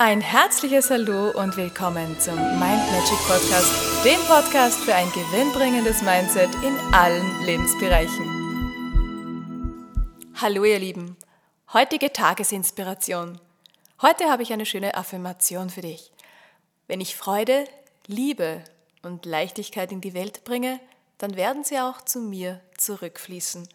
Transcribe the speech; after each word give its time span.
Ein 0.00 0.20
herzliches 0.20 0.90
Hallo 0.90 1.32
und 1.32 1.56
willkommen 1.56 2.20
zum 2.20 2.36
Mind 2.36 2.60
Magic 2.60 3.18
Podcast, 3.26 4.04
dem 4.04 4.20
Podcast 4.28 4.78
für 4.78 4.94
ein 4.94 5.10
gewinnbringendes 5.10 6.02
Mindset 6.02 6.54
in 6.62 6.78
allen 6.94 7.44
Lebensbereichen. 7.44 8.24
Hallo 10.36 10.62
ihr 10.62 10.78
Lieben, 10.78 11.16
heutige 11.72 12.12
Tagesinspiration. 12.12 13.40
Heute 14.00 14.30
habe 14.30 14.44
ich 14.44 14.52
eine 14.52 14.66
schöne 14.66 14.94
Affirmation 14.94 15.68
für 15.68 15.80
dich. 15.80 16.12
Wenn 16.86 17.00
ich 17.00 17.16
Freude, 17.16 17.64
Liebe 18.06 18.62
und 19.02 19.26
Leichtigkeit 19.26 19.90
in 19.90 20.00
die 20.00 20.14
Welt 20.14 20.44
bringe, 20.44 20.78
dann 21.18 21.34
werden 21.34 21.64
sie 21.64 21.80
auch 21.80 22.02
zu 22.02 22.20
mir 22.20 22.60
zurückfließen. 22.76 23.68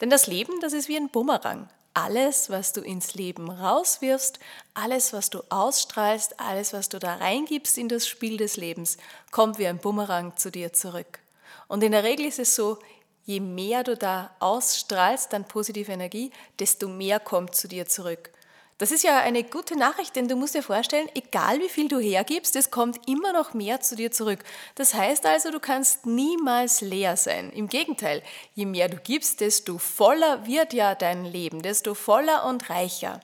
Denn 0.00 0.10
das 0.10 0.26
Leben, 0.26 0.58
das 0.60 0.72
ist 0.72 0.88
wie 0.88 0.96
ein 0.96 1.08
Bumerang 1.08 1.68
alles, 1.98 2.48
was 2.48 2.72
du 2.72 2.80
ins 2.80 3.14
Leben 3.14 3.50
rauswirfst, 3.50 4.38
alles, 4.74 5.12
was 5.12 5.30
du 5.30 5.42
ausstrahlst, 5.48 6.38
alles, 6.38 6.72
was 6.72 6.88
du 6.88 7.00
da 7.00 7.16
reingibst 7.16 7.76
in 7.76 7.88
das 7.88 8.06
Spiel 8.06 8.36
des 8.36 8.56
Lebens, 8.56 8.98
kommt 9.32 9.58
wie 9.58 9.66
ein 9.66 9.78
Bumerang 9.78 10.36
zu 10.36 10.50
dir 10.50 10.72
zurück. 10.72 11.18
Und 11.66 11.82
in 11.82 11.90
der 11.92 12.04
Regel 12.04 12.26
ist 12.26 12.38
es 12.38 12.54
so, 12.54 12.78
je 13.24 13.40
mehr 13.40 13.82
du 13.82 13.96
da 13.96 14.30
ausstrahlst 14.38 15.34
an 15.34 15.48
positive 15.48 15.90
Energie, 15.90 16.30
desto 16.60 16.88
mehr 16.88 17.18
kommt 17.18 17.56
zu 17.56 17.66
dir 17.66 17.86
zurück. 17.86 18.30
Das 18.78 18.92
ist 18.92 19.02
ja 19.02 19.18
eine 19.18 19.42
gute 19.42 19.76
Nachricht, 19.76 20.14
denn 20.14 20.28
du 20.28 20.36
musst 20.36 20.54
dir 20.54 20.62
vorstellen, 20.62 21.08
egal 21.16 21.58
wie 21.58 21.68
viel 21.68 21.88
du 21.88 21.98
hergibst, 21.98 22.54
es 22.54 22.70
kommt 22.70 23.08
immer 23.08 23.32
noch 23.32 23.52
mehr 23.52 23.80
zu 23.80 23.96
dir 23.96 24.12
zurück. 24.12 24.38
Das 24.76 24.94
heißt 24.94 25.26
also, 25.26 25.50
du 25.50 25.58
kannst 25.58 26.06
niemals 26.06 26.80
leer 26.80 27.16
sein. 27.16 27.50
Im 27.50 27.68
Gegenteil, 27.68 28.22
je 28.54 28.66
mehr 28.66 28.88
du 28.88 28.96
gibst, 28.98 29.40
desto 29.40 29.78
voller 29.78 30.46
wird 30.46 30.72
ja 30.72 30.94
dein 30.94 31.24
Leben, 31.24 31.60
desto 31.60 31.94
voller 31.94 32.46
und 32.46 32.70
reicher. 32.70 33.18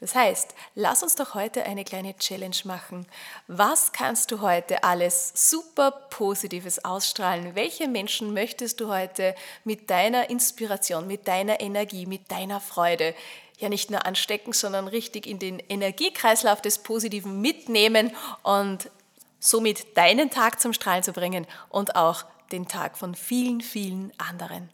Das 0.00 0.14
heißt, 0.14 0.54
lass 0.74 1.02
uns 1.02 1.14
doch 1.14 1.34
heute 1.34 1.64
eine 1.64 1.84
kleine 1.84 2.16
Challenge 2.16 2.56
machen. 2.64 3.06
Was 3.46 3.92
kannst 3.92 4.32
du 4.32 4.40
heute 4.40 4.84
alles 4.84 5.32
super 5.34 5.90
Positives 5.90 6.84
ausstrahlen? 6.84 7.54
Welche 7.54 7.88
Menschen 7.88 8.32
möchtest 8.32 8.80
du 8.80 8.88
heute 8.88 9.34
mit 9.64 9.90
deiner 9.90 10.30
Inspiration, 10.30 11.06
mit 11.06 11.28
deiner 11.28 11.60
Energie, 11.60 12.06
mit 12.06 12.30
deiner 12.30 12.60
Freude 12.60 13.14
ja 13.58 13.68
nicht 13.68 13.90
nur 13.90 14.04
anstecken, 14.04 14.52
sondern 14.52 14.88
richtig 14.88 15.26
in 15.26 15.38
den 15.38 15.58
Energiekreislauf 15.58 16.60
des 16.60 16.78
Positiven 16.78 17.40
mitnehmen 17.40 18.12
und 18.42 18.90
somit 19.38 19.96
deinen 19.96 20.30
Tag 20.30 20.60
zum 20.60 20.72
Strahlen 20.72 21.02
zu 21.02 21.12
bringen 21.12 21.46
und 21.68 21.96
auch 21.96 22.24
den 22.52 22.66
Tag 22.66 22.98
von 22.98 23.14
vielen, 23.14 23.60
vielen 23.60 24.12
anderen. 24.18 24.70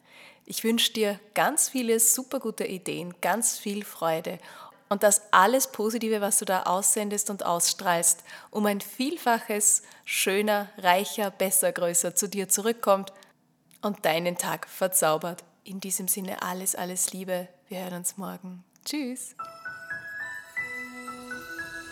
Ich 0.46 0.64
wünsche 0.64 0.92
dir 0.92 1.20
ganz 1.34 1.68
viele 1.68 2.00
super 2.00 2.40
gute 2.40 2.64
Ideen, 2.64 3.14
ganz 3.20 3.58
viel 3.58 3.84
Freude 3.84 4.38
und 4.88 5.04
dass 5.04 5.22
alles 5.30 5.68
Positive, 5.68 6.20
was 6.20 6.38
du 6.38 6.44
da 6.44 6.64
aussendest 6.64 7.30
und 7.30 7.46
ausstrahlst, 7.46 8.24
um 8.50 8.66
ein 8.66 8.80
Vielfaches 8.80 9.82
schöner, 10.04 10.68
reicher, 10.78 11.30
besser, 11.30 11.70
größer 11.72 12.14
zu 12.16 12.28
dir 12.28 12.48
zurückkommt 12.48 13.12
und 13.82 14.04
deinen 14.04 14.36
Tag 14.36 14.68
verzaubert. 14.68 15.44
In 15.70 15.78
diesem 15.78 16.08
Sinne 16.08 16.42
alles, 16.42 16.74
alles 16.74 17.12
Liebe. 17.12 17.46
Wir 17.68 17.84
hören 17.84 17.98
uns 17.98 18.16
morgen. 18.16 18.64
Tschüss. 18.84 19.36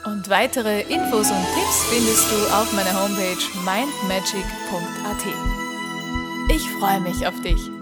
Und 0.04 0.28
weitere 0.28 0.80
Infos 0.82 1.30
und 1.30 1.46
Tipps 1.54 1.84
findest 1.88 2.28
du 2.28 2.56
auf 2.56 2.72
meiner 2.72 3.00
Homepage 3.00 3.38
mindmagic.at. 3.64 5.24
Ich 6.56 6.68
freue 6.80 7.00
mich 7.02 7.24
auf 7.24 7.40
dich. 7.42 7.77